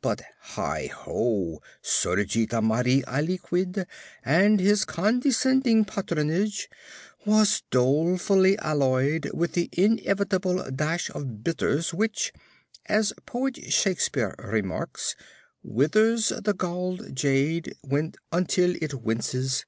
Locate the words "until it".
18.30-18.94